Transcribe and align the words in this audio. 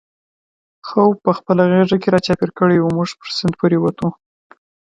خوپ 0.87 1.15
په 1.25 1.31
خپله 1.37 1.63
غېږ 1.71 1.91
کې 2.01 2.09
را 2.13 2.19
چاپېر 2.25 2.51
کړی 2.59 2.77
و، 2.79 2.93
موږ 2.97 3.09
پر 3.19 3.29
سیند 3.35 3.53
پورې 3.59 3.77
وتو. 3.79 4.09